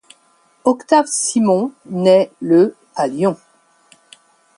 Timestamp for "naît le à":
1.85-3.05